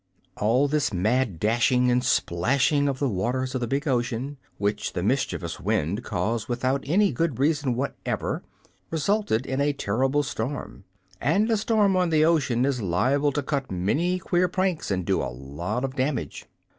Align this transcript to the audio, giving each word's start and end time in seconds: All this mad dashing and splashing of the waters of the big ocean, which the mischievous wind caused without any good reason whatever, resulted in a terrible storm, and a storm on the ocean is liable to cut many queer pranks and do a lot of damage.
All 0.37 0.67
this 0.67 0.91
mad 0.91 1.39
dashing 1.39 1.91
and 1.91 2.03
splashing 2.03 2.87
of 2.89 2.97
the 2.97 3.07
waters 3.07 3.53
of 3.53 3.61
the 3.61 3.67
big 3.67 3.87
ocean, 3.87 4.37
which 4.57 4.93
the 4.93 5.03
mischievous 5.03 5.59
wind 5.59 6.03
caused 6.03 6.47
without 6.47 6.81
any 6.87 7.11
good 7.11 7.37
reason 7.37 7.75
whatever, 7.75 8.41
resulted 8.89 9.45
in 9.45 9.61
a 9.61 9.73
terrible 9.73 10.23
storm, 10.23 10.85
and 11.21 11.51
a 11.51 11.55
storm 11.55 11.95
on 11.95 12.09
the 12.09 12.25
ocean 12.25 12.65
is 12.65 12.81
liable 12.81 13.31
to 13.33 13.43
cut 13.43 13.69
many 13.69 14.17
queer 14.17 14.47
pranks 14.47 14.89
and 14.89 15.05
do 15.05 15.21
a 15.21 15.29
lot 15.29 15.85
of 15.85 15.95
damage. 15.97 16.47